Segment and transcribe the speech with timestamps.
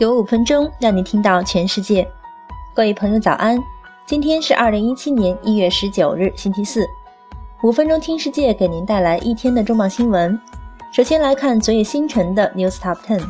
[0.00, 2.10] 有五分钟让你听到全世界，
[2.72, 3.62] 各位朋友早安！
[4.06, 6.86] 今天是二零一七年一月十九日，星期四。
[7.62, 10.40] 五分钟听世界，给您带来一天的重磅新闻。
[10.90, 13.22] 首先来看昨夜星辰的 News Top Ten。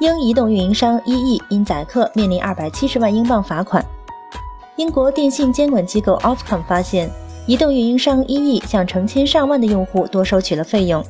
[0.00, 3.86] 英移动运营商 EE 因宰客面临二百七十万英镑罚款。
[4.74, 7.08] 英国电信监管机构 Ofcom 发现。
[7.46, 11.04] 移动运营商一亿向成千上万的用户多收取了费用，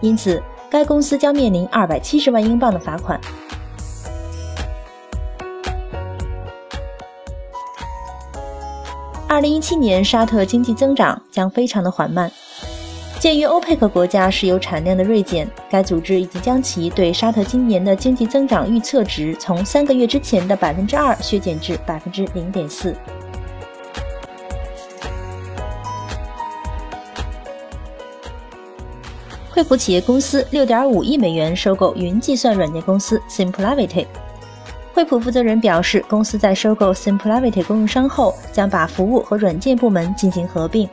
[0.00, 3.18] 因此该公司将面临二百七十万英镑的罚款。
[9.26, 12.30] 二零一七年沙特经济增长将非常的缓慢。
[13.18, 22.94] 鉴于欧佩克国家石油产量的锐减，该组织已经将其对沙特今年的经济增长预测值从三个月之前的百分之二削减至百分之零点四。
[29.58, 34.06] 惠普企业公司六点五亿美元收购云计算软件公司 Simplavity。
[34.94, 40.88] 惠普负责人表示，公司在收购 Simplavity 供应商后，将把服务和软件部门进行合并。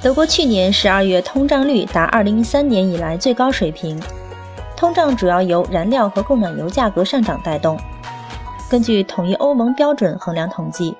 [0.00, 4.00] 德国去年十二月通胀率达二零一三年以来最高水平，
[4.76, 7.76] 通胀主要由燃料和供暖油价格上涨带动。
[8.70, 10.96] 根据统一欧盟标准衡量统计。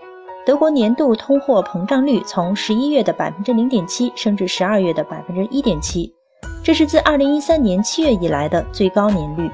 [0.46, 6.14] 德国年度通货膨胀率从十一月的百分之零点七升至十二月的百分之一点七，
[6.62, 9.50] 这是自二零一三年七月以来的最高年率。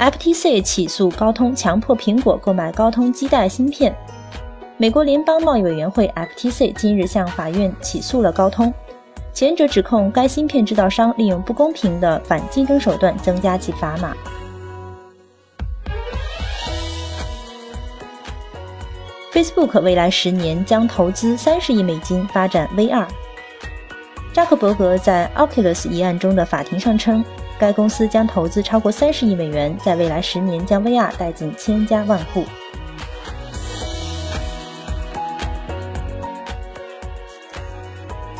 [0.00, 3.96] FTC 起诉高通，强迫苹果购买高通基带芯片。
[4.78, 8.74] 美国联邦贸易委员会 FTC 今日向法院起诉了高通，
[9.32, 14.12] 前者指控该芯片制造商利用不公平的反竞争手段增加其砝码。
[19.38, 23.06] Facebook 未来十年将投资三十亿美金发展 VR。
[24.32, 27.24] 扎克伯格在 Oculus 一案中的法庭上称，
[27.56, 32.44] 该公司将投资超过三十亿美元，在未来十年将 VR 带进千家万户。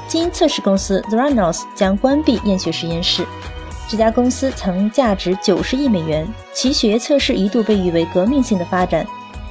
[0.09, 3.25] 基因测试公司 Theranos 将关闭验血实验室。
[3.89, 9.07] 这家公司曾价值九十亿美元，其血液测试一度被誉为革命性的发展。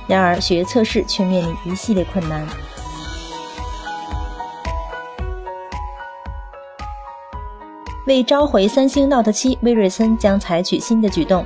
[0.08, 2.48] 然而，血液测试却面临一系列困难。
[8.06, 11.46] 为召回三星 Note 7，威瑞森将采取新的举动。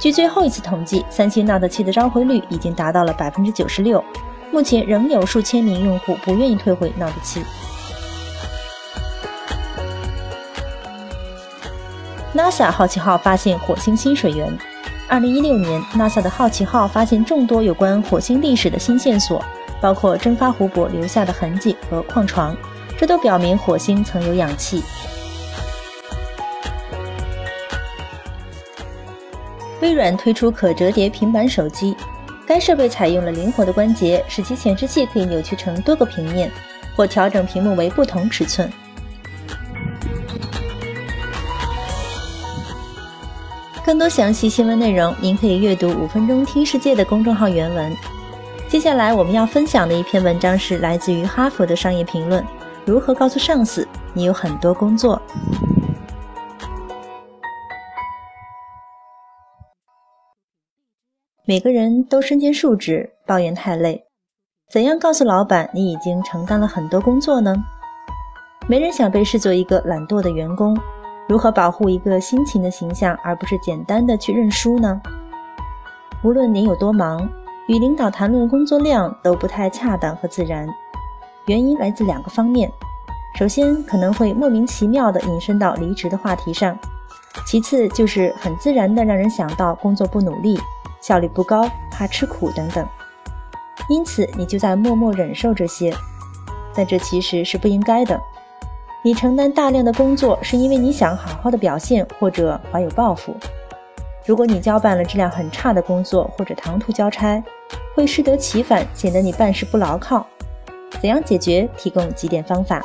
[0.00, 4.04] 据最后一次统计，三星 Note 7的召回率已经达到了百分之九十六。
[4.50, 7.42] 目前仍有数千名用户不愿意退回 Note 7。
[12.34, 14.58] NASA 好奇号发现火星新水源。
[15.10, 19.42] 二零一六年，NASA 的好奇号发现众多有关火星历史的新线索，
[19.80, 22.54] 包括蒸发湖泊留下的痕迹和矿床，
[22.98, 24.82] 这都表明火星曾有氧气。
[29.80, 31.96] 微软推出可折叠平板手机，
[32.46, 36.50] 该设备采用了灵活的关节，使其显示器可以扭曲成多个平面，
[36.94, 38.70] 或调整屏幕为不同尺寸。
[43.88, 47.96] 更多详细新闻内容，您可以阅读“五分钟听世界”的公众号原文。
[48.68, 52.44] 接下来我们要分享的一篇文章是来自于哈佛的商业评论：
[52.84, 55.18] 如何告诉上司你有很多工作？
[61.46, 64.04] 每个人都身兼数职，抱怨太累。
[64.70, 67.56] 怎样告诉老板你已经承担了很多工作呢？
[68.68, 70.78] 没人想被视作一个懒惰的员工。
[71.28, 74.98] 如何保护一个辛勤的形象，而不是简单的去认输呢？
[76.24, 77.28] 无论您有多忙，
[77.68, 80.66] 与领导谈论工作量都不太恰当和自然。
[81.44, 82.72] 原因来自两个方面：
[83.38, 86.74] 首先，可能会莫名其妙地引申到离职的话题上；
[87.46, 90.58] 其次，就是很自然地让人想到工作不努力、
[91.02, 92.86] 效率不高、怕吃苦等等。
[93.90, 95.94] 因此，你就在默默忍受这些，
[96.74, 98.18] 但这其实是不应该的。
[99.08, 103.34] 你承担大量的工作，是因为你想好好的表现，或者怀有抱负。
[104.26, 107.42] 如果你交办了质量很差的工作，或者唐突交差，
[107.94, 110.26] 会适得其反，显得你办事不牢靠。
[111.00, 111.66] 怎样解决？
[111.78, 112.82] 提供几点方法：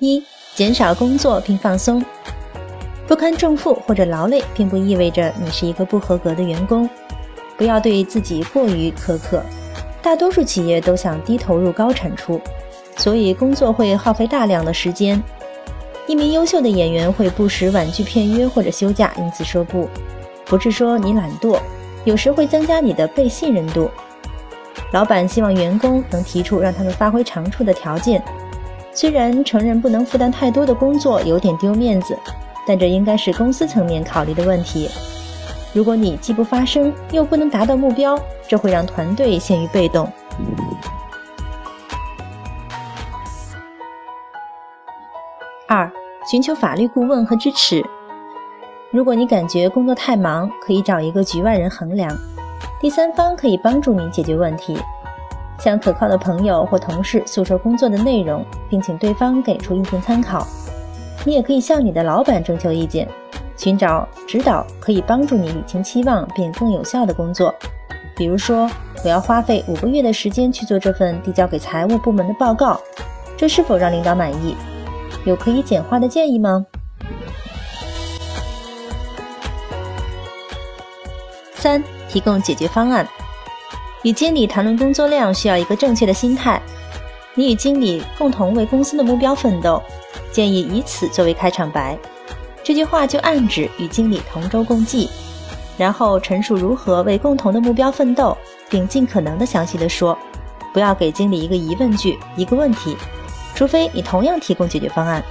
[0.00, 0.20] 一、
[0.56, 2.04] 减少工作并放松。
[3.06, 6.90] 不堪重负或者劳累，并不意味着你是一个不合格的员工。
[7.56, 9.40] 不要对自己过于苛刻。
[10.08, 12.40] 大多数企业都想低投入高产出，
[12.96, 15.22] 所以工作会耗费大量的时间。
[16.06, 19.86] 一名优秀的演员会不时婉拒片约或者休假，因此说不，
[20.46, 21.60] 不是说你懒惰，
[22.06, 23.90] 有时会增加你的被信任度。
[24.94, 28.22] 老板希望员工能提出让他们发挥长处的条件，
[28.94, 32.16] 虽然承认不能负担太多的工作有点丢面子，
[32.66, 34.88] 但这应该是公司层面考虑的问题。
[35.74, 38.18] 如果你既不发声，又不能达到目标，
[38.48, 40.10] 这会让团队陷于被动。
[45.66, 45.90] 二、
[46.30, 47.84] 寻求法律顾问和支持。
[48.90, 52.10] 如果你感觉工作太忙，可以找一个局外人衡量，
[52.80, 54.78] 第三方可以帮助你解决问题。
[55.58, 60.46] 向可靠的朋友或同事诉说工作的内容，并请对方给出意见参考。
[61.26, 63.06] 你也可以向你的老板征求意见，
[63.58, 67.54] 寻找指导，可以帮助你理清期望并更有效的工作。
[68.16, 68.70] 比如说，
[69.04, 72.80] 我要花费五个月的时间去做这份递交给财务部门的报告，
[73.36, 74.56] 这是否让领导满意？
[75.24, 76.64] 有可以简化的建议吗？
[81.54, 83.06] 三、提供解决方案。
[84.04, 86.62] 与经理谈论工作量需要一个正确的心态。
[87.34, 89.82] 你与经理共同为公司的目标奋斗，
[90.32, 91.98] 建议以此作为开场白。
[92.68, 95.08] 这句话就暗指与经理同舟共济，
[95.78, 98.36] 然后陈述如何为共同的目标奋斗，
[98.68, 100.18] 并尽可能的详细的说，
[100.70, 102.94] 不要给经理一个疑问句，一个问题。
[103.54, 105.24] 除非你同样提供解决方案，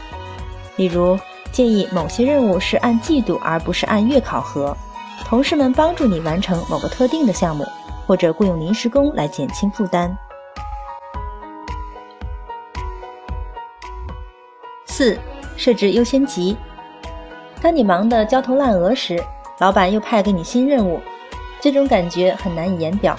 [0.77, 1.15] 例如
[1.51, 4.75] 建议某些任务是按季度而不是按月考核，
[5.23, 7.63] 同事们帮助你完成某个特定的项目，
[8.07, 10.11] 或者雇佣临时工来减轻负担。
[14.87, 15.15] 四、
[15.55, 16.57] 设置优先级。
[17.61, 19.21] 当你忙得焦头烂额时，
[19.59, 20.99] 老板又派给你新任务，
[21.59, 23.17] 这种感觉很难以言表。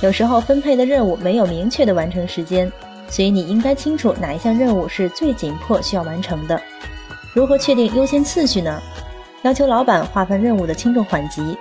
[0.00, 2.70] 有时候分配的任务没有明确的完成时间。
[3.06, 6.60] 所以你应该清楚哪一项任务是最紧迫需要完成的。
[7.34, 8.80] 如何确定优先次序呢？
[9.42, 11.56] 要求老板划分任务的轻重缓急。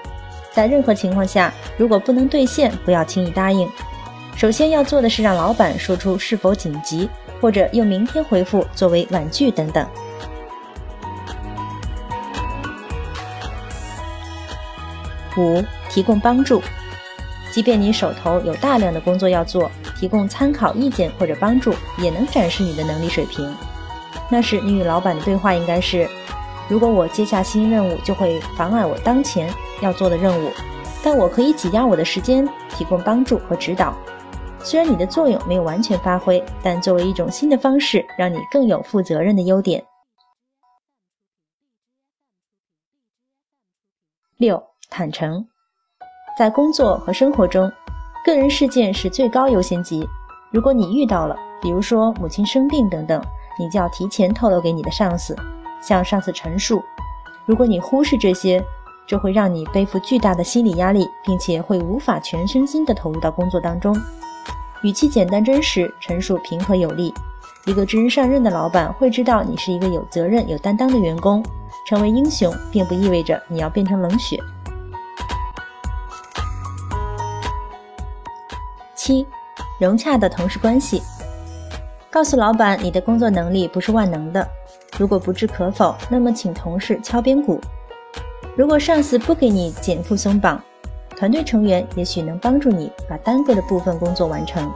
[0.52, 3.70] 在任何情况下，如果不能兑现，不要轻易答应。
[4.36, 7.10] 首先要做的是让老板说出是否紧急，
[7.42, 9.86] 或者用明天回复作为婉拒等等。
[15.38, 16.62] 五、提供帮助。
[17.52, 19.72] 即便你手头有大量的工作要做。
[19.96, 23.56] 提供参考意见或者帮助，也能展示你的能力水平。
[24.30, 26.10] 那时你与老板的对话应该是：
[26.68, 29.50] 如果我接下新任务，就会妨碍我当前
[29.82, 30.52] 要做的任务，
[31.02, 33.96] 但我可以挤压我的时间，提供帮助和指导。
[34.62, 39.86] 虽然你的作用没有完全发挥，但作为一种新的方式，让你更有负责任的优点。
[44.36, 45.44] 六、坦诚，
[46.38, 47.72] 在工作和生活中。
[48.26, 50.08] 个人事件是最高优先级。
[50.52, 53.22] 如果你遇到了，比如说母亲生病等等，
[53.60, 55.36] 你就要提前透露给你的上司，
[55.82, 56.82] 向上司陈述。
[57.46, 58.64] 如果你忽视这些，
[59.08, 64.00] 这会让你背负巨大的心理压力，并且会无法全身心地投入到工作当中。
[64.84, 67.14] 语气简单真实，陈述平和有力。
[67.66, 71.44] 一个知人善任的老板会知道你是一个有责任、有担当的员工。
[71.88, 74.40] 成为英雄，并不意味着你要变成冷血。
[79.04, 79.28] 七，
[79.82, 81.04] 融洽的同事关系。
[82.10, 84.48] 告诉老板你的工作能力不是万能的，
[84.98, 87.60] 如果不置可否，那么请同事敲边鼓。
[88.56, 90.64] 如果上司不给你减负松绑，
[91.18, 94.72] 团队成员也许能帮助你把单个的部分工作完成。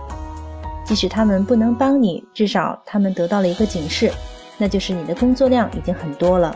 [0.84, 4.12] 即使他们不能帮你，至少他们得到了一个警示，
[4.57, 6.53] 那就是你的工作量已经很多了，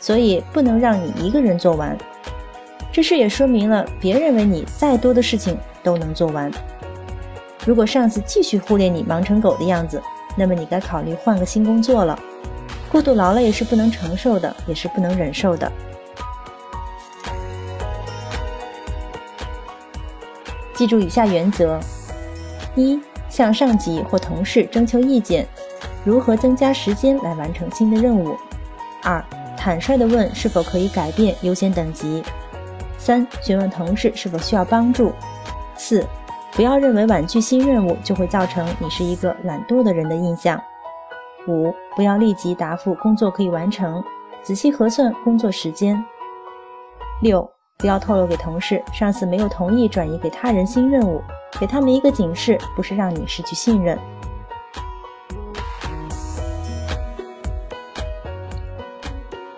[0.00, 1.96] 所以不能让你一个人做完。
[2.90, 6.50] 这事也说明了别认为你再多的事情都能做完。
[7.66, 10.00] 如果上司继续忽略你忙成狗的样子，
[10.36, 12.16] 那么你该考虑换个新工作了。
[12.92, 15.70] 过度劳累是不能承受的，也是不能忍受的。
[20.76, 21.80] 记住以下原则：
[22.76, 25.44] 一、向上级或同事征求意见，
[26.04, 28.36] 如何增加时间来完成新的任务；
[29.02, 29.24] 二、
[29.56, 32.22] 坦率地问是否可以改变优先等级；
[32.96, 35.10] 三、询问同事是否需要帮助；
[35.76, 36.06] 四。
[36.56, 40.58] 不要认为婉拒新任务就会造成你是一个懒惰的人的印象。
[41.46, 44.02] 五，不要立即答复工作可以完成，
[44.42, 46.02] 仔细核算工作时间。
[47.20, 47.46] 六，
[47.76, 51.20] 不要透露给同事上司没有同意转移给他人新任务，
[51.60, 53.98] 给他们一个警示，不是让你失去信任。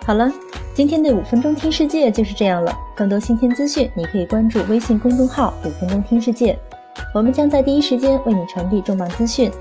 [0.05, 0.29] 好了，
[0.73, 2.75] 今天的五分钟听世界就是这样了。
[2.93, 6.59] 更多新鲜资讯，你可以关注微信公众号“五分钟听世界”。
[7.11, 9.51] 我们将在第一时间为你传递重磅资讯，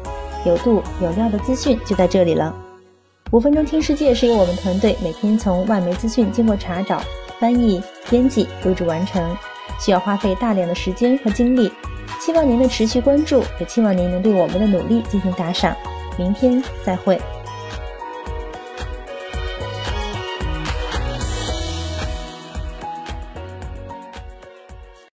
[0.44, 2.54] 有度有料的资讯就在这里了。
[3.30, 7.00] 五分钟听世界是由我们团队每天从外媒资讯经过查找、
[7.38, 9.34] 翻译、编辑、录制完成，
[9.80, 11.72] 需要花费大量的时间和精力。
[12.20, 15.74] 希望您的持续关注，也期望您能对我们的努力进行打赏。
[16.18, 17.18] 明天再会。